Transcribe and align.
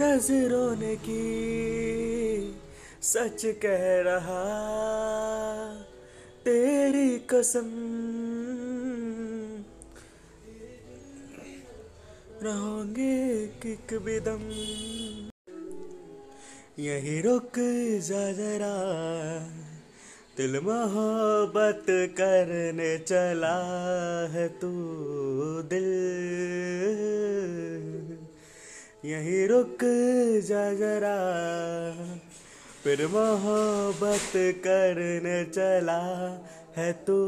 नज़रों 0.00 0.76
ने 0.76 0.96
की। 0.96 2.60
सच 3.02 3.42
कह 3.44 4.02
रहा, 4.02 4.44
तेरी 6.44 7.18
कसम। 7.18 7.70
रहोगे 12.42 13.46
किक 13.46 13.98
बिदम 13.98 14.38
यही 16.84 17.20
रुक 17.20 17.52
जा 18.00 18.32
जरा, 18.32 18.74
दिल 20.36 20.60
मोहब्बत 20.60 21.84
करने 21.90 22.98
चला 22.98 24.26
है 24.26 24.48
तू 24.48 24.72
दिल। 25.62 27.67
यही 29.04 29.46
रुक 29.46 29.78
जा 30.48 30.74
जरा। 30.74 31.16
फिर 32.84 33.06
मोहब्बत 33.06 34.32
करने 34.36 35.44
चला 35.44 36.00
है 36.76 36.92
तू। 36.92 37.18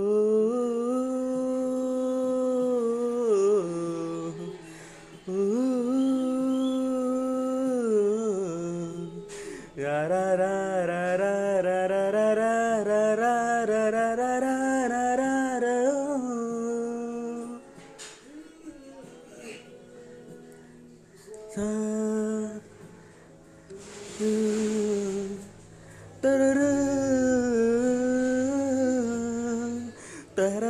तर 26.24 26.54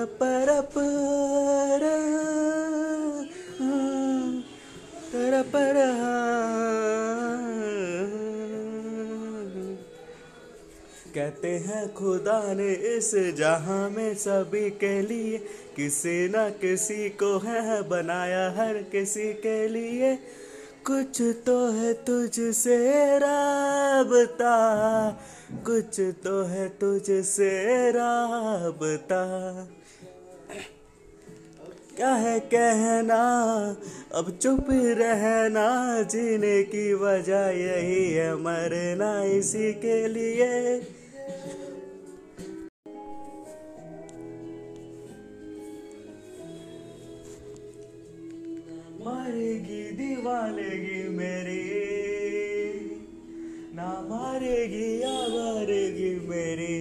पर 0.04 0.60
तर 5.12 5.42
पर 5.42 5.76
कहते 11.14 11.48
हैं, 11.48 11.94
खुदा 11.94 12.54
ने 12.54 12.72
इस 12.72 13.14
जहाँ 13.14 13.90
में 13.90 14.14
सभी 14.14 14.70
के 14.70 15.02
लिए 15.02 15.38
किसी 15.76 16.28
न 16.28 16.50
किसी 16.60 17.08
को 17.08 17.38
है, 17.38 17.88
बनाया 17.88 18.50
हर 18.50 18.74
किसी 18.82 19.32
के 19.32 19.68
लिए। 19.68 20.18
कुछ 20.90 21.22
तो 21.46 21.70
है 21.70 21.92
तुझसे 21.92 23.18
राबता, 23.18 24.54
कुछ 25.66 26.00
तो 26.00 26.42
है 26.42 26.68
तुझसे 26.68 27.90
राबता। 27.90 29.24
क्या 31.96 32.14
है 32.14 32.40
कहना? 32.40 33.22
अब 34.14 34.30
चुप 34.30 34.66
रहना 34.70 36.02
जीने 36.02 36.62
की 36.62 36.94
वजह 36.94 37.46
यही 37.46 38.10
है, 38.10 38.34
मरना 38.34 39.24
इसी 39.24 39.72
के 39.72 40.08
लिए। 40.08 40.80
मारेगी 49.04 49.82
दीवानेगी 49.90 51.08
मेरी। 51.08 51.62
ना 53.74 54.06
मारेगी, 54.10 55.02
या 55.02 55.12
मारेगी 55.12 56.28
मेरी। 56.28 56.78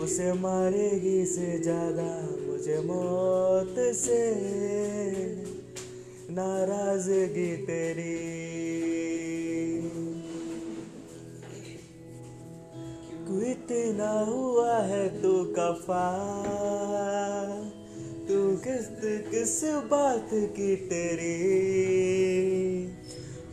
उसे 0.00 0.32
मारेगी 0.32 1.24
से 1.24 1.58
ज़्यादा 1.58 2.28
मुझे 2.46 2.80
मौत 2.80 3.74
से। 3.94 4.22
नाराज़गी 6.30 7.56
तेरी। 7.56 8.42
इतना 13.52 14.10
हुआ 14.20 14.78
है 14.78 15.22
तू 15.22 15.44
कफा 15.58 16.06
किस 18.66 18.86
किस 19.30 19.64
बात 19.64 20.28
की 20.32 20.76
तेरी? 20.76 21.36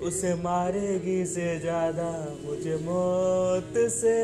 उसे 0.02 0.34
मारेगी 0.36 1.26
से 1.26 1.60
ज़्यादा 1.60 2.38
मुझे 2.46 2.76
मौत 2.76 3.74
से। 3.90 4.18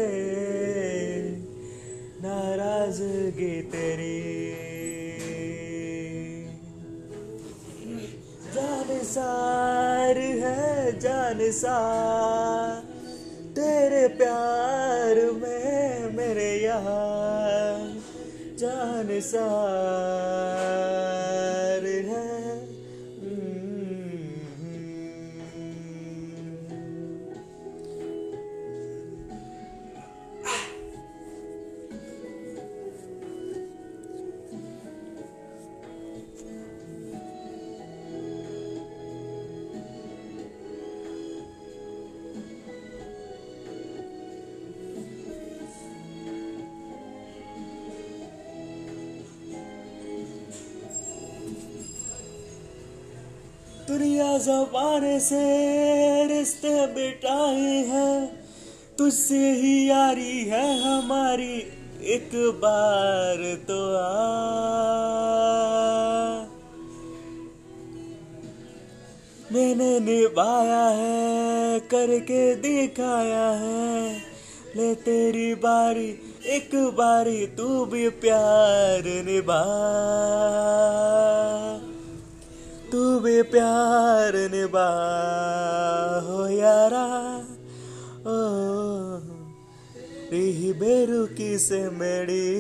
नाराज़गी 2.22 3.62
तेरी। 3.62 4.22
जान 8.56 9.00
सार 9.04 10.18
है, 10.18 11.00
जान 11.00 11.52
सार। 11.52 12.82
तेरे 13.52 14.08
प्यार 14.08 15.16
में 15.32 16.18
मेरे 16.18 16.52
यार। 16.66 17.15
sai 19.22 20.95
जमाने 54.38 55.20
से 55.20 55.44
रिश्ते 56.28 56.88
बिटाए 56.88 57.76
हैं। 57.76 58.46
तुझसे 58.98 59.52
ही 59.52 59.90
यारी 59.90 60.46
है 60.46 60.82
हमारी। 60.82 61.68
एक 62.04 62.30
बार 62.36 63.56
तो 63.56 63.96
आ। 63.96 64.56
मैंने 69.52 70.00
निभाया 70.00 70.88
है, 70.88 71.80
करके 71.80 72.56
दिखाया 72.56 73.50
है। 73.50 74.18
ले 74.76 74.96
तेरी 74.96 75.56
बारी, 75.56 76.20
एक 76.46 76.70
बारी 76.76 77.46
तू 77.46 77.86
भी 77.86 78.10
प्यार 78.10 79.04
निभा। 79.06 79.62
तू 82.96 83.20
प्यार 83.44 84.34
निभा 84.36 84.90
हो 86.28 86.48
यारा। 86.48 87.38
ओ, 88.20 88.38
रही 90.32 90.74
बेरुकी 90.74 91.58
से 91.58 91.90
मेरी। 91.90 92.54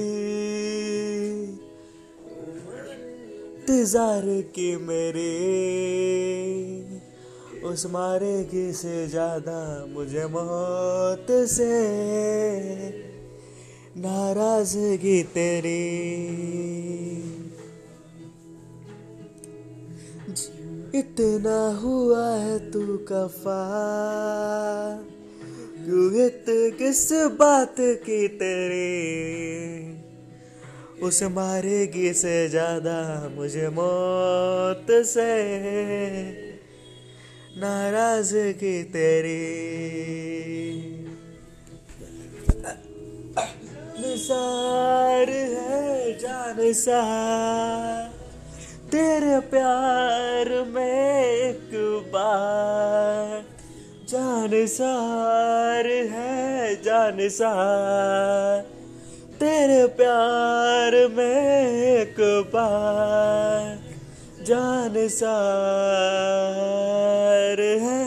इंतज़ार 3.55 4.21
की 4.25 4.75
मेरी। 4.77 5.31
उस 7.63 7.85
मारेगी 7.85 8.73
से 8.73 9.07
ज़्यादा 9.07 9.85
मुझे 9.89 10.25
मौत 10.25 11.27
से। 11.31 11.71
नाराज़गी 13.97 15.23
तेरी। 15.23 15.85
इतना 20.95 21.79
हुआ 21.83 22.29
है 22.29 22.71
तू 22.71 22.97
कफा। 23.11 23.61
इत 26.25 26.45
किस 26.49 27.11
बात 27.39 27.75
की 27.79 28.27
तेरी? 28.27 29.91
उस 31.01 31.23
मारेगी 31.23 32.13
से 32.13 32.47
ज़्यादा 32.49 33.29
मुझे 33.35 33.69
मौत 33.69 34.87
से 35.05 35.33
नाराज़ 37.57 38.33
की 38.35 38.83
तेरी। 38.83 39.43
निसार 43.99 45.29
है 45.29 46.13
जान 46.19 46.73
सा। 46.73 47.01
तेरे 48.95 49.39
प्यार 49.39 50.49
में 50.67 51.23
एक 51.23 51.71
बार 52.13 53.43
जान 54.09 54.67
सार 54.67 55.87
है, 55.87 56.75
जान 56.83 57.29
सार। 57.29 58.61
तेरे 59.39 59.87
प्यार 59.87 60.91
में 61.07 61.71
एक 61.71 62.15
बार 62.55 63.79
जान 64.45 65.07
सार 65.07 65.35
है। 67.59 68.05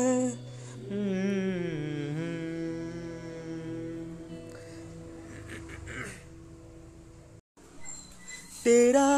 तेरा 8.64 9.18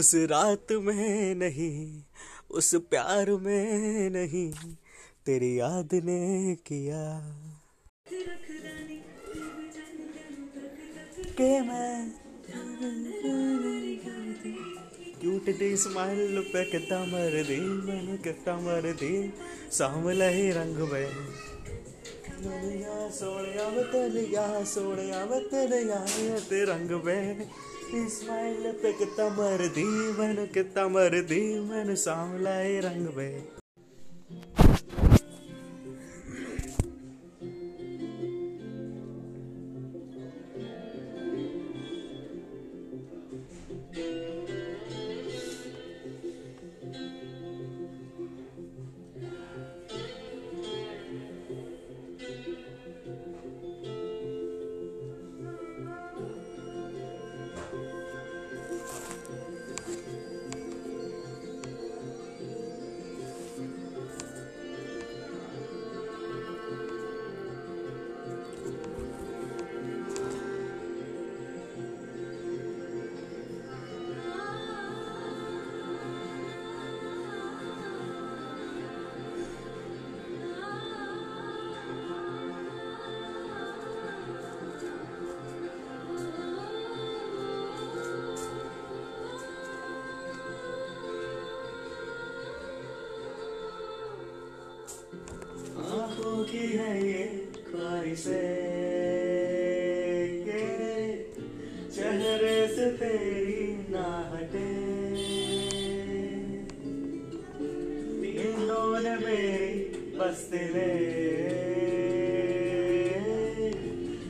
उस 0.00 0.14
रात 0.14 0.72
में 0.72 1.34
नहीं, 1.34 2.02
उस 2.50 2.74
प्यार 2.90 3.30
में 3.30 4.10
नहीं 4.10 4.52
तेरी 5.26 5.58
याद 5.60 5.94
ने 5.94 6.54
किया। 6.66 7.02
के 11.36 11.60
मैं? 11.60 12.10
क्यूट 15.20 15.50
दी 15.58 15.76
स्माइल 15.76 16.40
पे 16.42 16.64
कितना 16.64 16.98
मर 17.04 17.42
दी 17.42 17.60
मैंने 17.60 18.16
कितना 18.16 18.54
मर 18.56 18.92
दी 18.92 19.14
सामला 19.70 20.28
ही 20.28 20.50
रंग 20.50 20.76
में 20.92 21.08
दुनिया 22.42 23.08
सोनिया 23.10 23.68
बतलिया 23.68 24.64
सोनिया 24.64 25.24
बतलिया 25.26 25.98
ते 26.48 26.64
रंग 26.64 26.90
में 27.04 27.50
स्माइल 27.94 28.72
पे 28.72 28.92
कितना 28.92 29.28
मर 29.28 29.66
दी 29.68 29.84
मैंने 30.18 30.46
कितना 30.46 30.88
मर 30.88 31.20
दी 31.20 31.60
मैंने 31.60 31.96
सामला 31.96 32.50
रंग 32.80 33.16
में। 33.16 33.59
की 96.50 96.66
है 96.66 96.92
ये 97.06 97.24
ख्वाहिशे। 97.66 98.38
चेहरे 101.94 102.56
से 102.68 102.86
तेरी 102.92 103.66
ना 103.90 104.06
हटे 104.32 104.68
नींदों 108.20 109.00
ने 109.00 109.14
मेरी 109.16 109.72
बस 110.18 110.40
ले। 110.52 110.90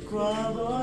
ख्वाबों 0.08 0.79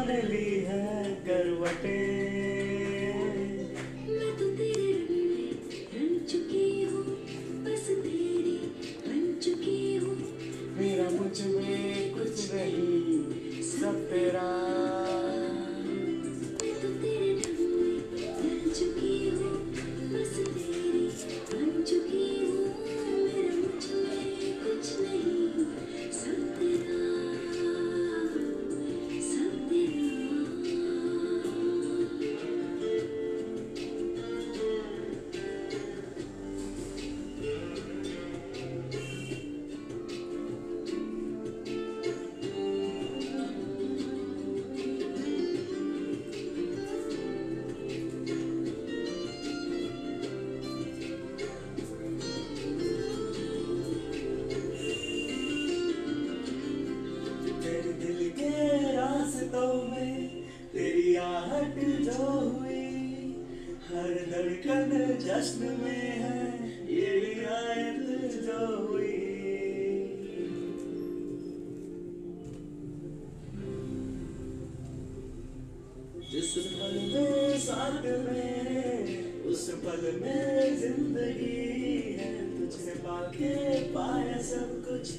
जिस 76.31 76.53
पल 76.57 76.95
में 77.13 77.59
साथ 77.59 78.03
में, 78.03 79.43
उस 79.43 79.69
पल 79.85 80.01
में 80.21 80.77
ज़िंदगी 80.79 82.15
है। 82.19 82.31
तुझसे 82.59 82.91
पाके 82.91 83.53
पाया 83.91 84.41
सब 84.41 84.73
कुछ, 84.87 85.11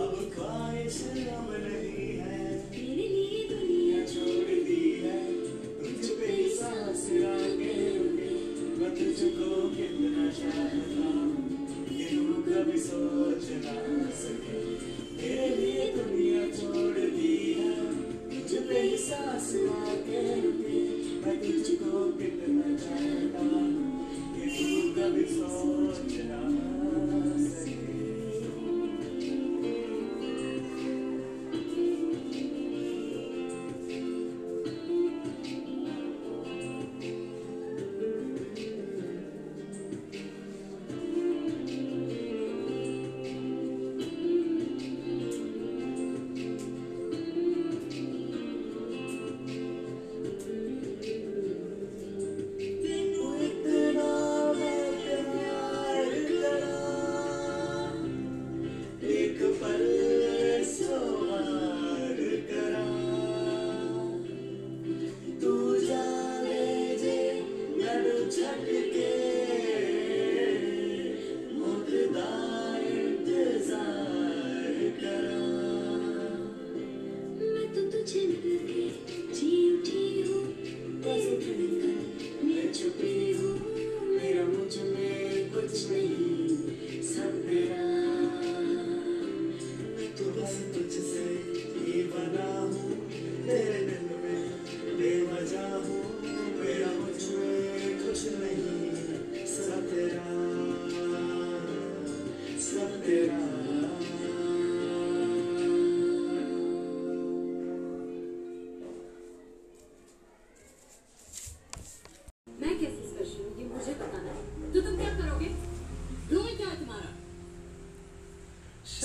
अब 0.00 0.30
ख्वाहिश 0.34 1.00
अब 1.28 1.52
नहीं 1.62 2.08
है। 2.18 2.58
तेरे 2.70 3.06
लिए 3.08 3.44
दुनिया 3.48 4.04
छोड़ 4.06 4.58
दी 4.66 4.90
है। 5.04 5.22
तुझ 5.78 6.10
पे 6.10 6.48
सांस 6.56 7.06
तुझको 8.98 9.68
कितना 9.68 10.30
चाहता 10.30 11.08
ये 11.94 12.04
तू 12.04 12.42
कभी 12.42 12.78
सोच 12.78 13.44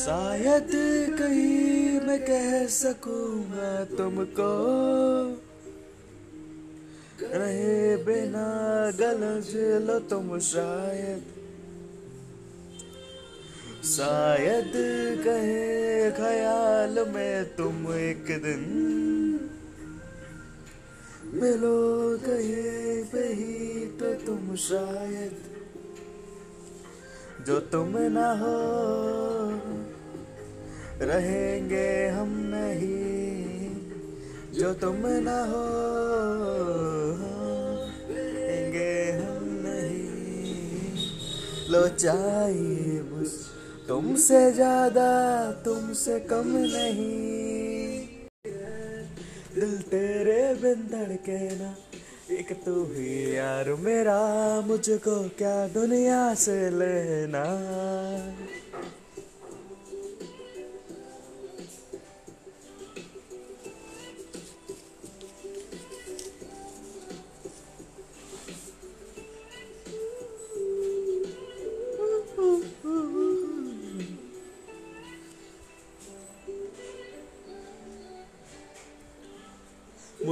शायद 0.03 0.71
कहीं 1.19 1.99
मैं 1.99 2.19
कह 2.25 2.65
सकूँगा 2.67 3.83
तुमको 3.97 4.47
रहे 7.33 7.95
बिना 7.97 8.47
गलज 8.99 9.51
लो 9.87 9.99
तुम 10.09 10.39
शायद। 10.39 11.23
शायद 13.85 14.73
कहे 15.23 16.11
ख्याल 16.11 16.99
में 17.09 17.55
तुम 17.55 17.87
एक 17.93 18.25
दिन 18.43 18.63
मिलो, 21.33 21.77
कहीं 22.17 23.03
पे 23.03 23.27
ही 23.33 23.85
तो 23.99 24.13
तुम 24.25 24.55
शायद। 24.55 25.35
जो 27.47 27.59
तुम 27.71 27.97
ना 28.13 28.31
हो 28.33 29.42
रहेंगे 31.03 32.07
हम 32.07 32.29
नहीं, 32.47 33.69
जो 34.53 34.73
तुम 34.73 35.05
ना 35.23 35.39
हो, 35.43 35.63
रहेंगे 38.09 38.93
हम 39.11 39.43
नहीं। 39.65 40.95
लो 41.71 41.87
चाहिए 41.87 43.01
बस 43.03 43.33
तुमसे 43.87 44.51
ज़्यादा, 44.51 45.09
तुमसे 45.65 46.19
कम 46.29 46.47
नहीं। 46.47 48.07
दिल 49.55 49.77
तेरे 49.89 50.41
बिन 50.53 50.87
धड़के 50.91 51.39
ना, 51.55 51.75
एक 52.31 52.51
तू 52.65 52.83
ही 52.85 53.35
यार 53.35 53.73
मेरा, 53.79 54.19
मुझको 54.61 55.17
क्या 55.37 55.55
दुनिया 55.67 56.33
से 56.35 56.57
लेना। 56.69 57.43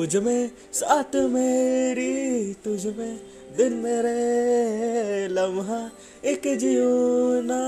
मुझमें, 0.01 0.51
साथ 0.73 1.15
मेरी 1.15 2.53
तुझ 2.53 2.85
में, 2.85 3.19
दिन 3.57 3.73
मेरे 3.73 5.27
लम्हा, 5.27 5.91
एक 6.25 6.41
जियो 6.57 7.41
ना 7.41 7.59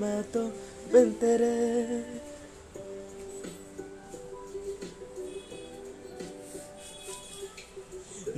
मैं 0.00 0.22
तो 0.22 0.40
बिन 0.92 1.12
तेरे। 1.12 2.04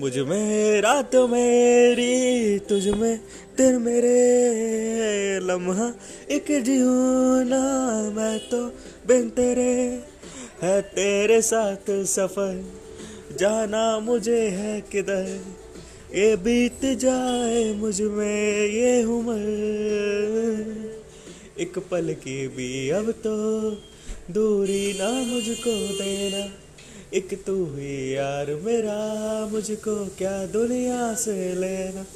मुझमें, 0.00 0.80
रात 0.80 1.14
मेरी 1.14 2.58
तुझ 2.58 2.88
में, 2.88 3.20
दिन 3.56 3.76
मेरे 3.82 4.18
लम्हा, 5.42 5.94
एक 6.30 6.62
जियो 6.62 6.94
ना 7.42 7.62
मैं 8.10 8.38
तो 8.38 8.66
बिन 9.06 9.30
तेरे। 9.30 10.02
है 10.62 10.82
तेरे 10.82 11.42
साथ 11.42 12.04
सफ़र 12.04 12.85
जाना 13.36 13.98
मुझे 13.98 14.48
है 14.48 14.80
किधर? 14.80 15.40
ये 16.14 16.36
बीत 16.36 16.80
जाए 16.84 17.74
मुझमें 17.74 18.66
ये 18.66 19.04
उम्र। 19.04 19.36
एक 21.60 21.78
पल 21.78 22.14
की 22.14 22.48
भी 22.48 22.90
अब 22.90 23.10
तो 23.10 23.70
दूरी 24.30 24.98
ना 24.98 25.08
मुझको 25.08 26.04
देना। 26.04 26.52
एक 27.14 27.44
तू 27.44 27.64
ही 27.64 28.16
यार 28.16 28.54
मेरा, 28.54 29.48
मुझको 29.52 30.06
क्या 30.06 30.46
दुनिया 30.46 31.14
से 31.14 31.54
लेना? 31.54 32.06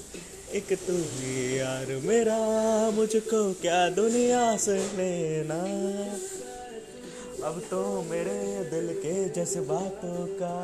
एक 0.54 0.72
तू 0.72 0.96
ही 0.96 1.58
यार 1.58 1.86
मेरा, 2.04 2.38
मुझको 2.90 3.52
क्या 3.52 3.88
दुनिया 3.88 4.56
से 4.56 4.78
लेना? 4.78 5.64
अब 7.46 7.62
तो 7.70 8.06
मेरे 8.10 8.64
दिल 8.70 8.94
के 8.96 9.28
जज्बातों 9.28 10.26
का 10.26 10.56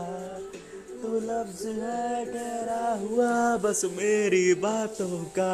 तू 1.03 1.19
लफ्ज 1.21 1.62
है 1.79 2.25
डरा 2.26 2.87
हुआ 3.00 3.33
बस 3.57 3.85
मेरी 3.97 4.55
बातों 4.61 5.25
का 5.38 5.53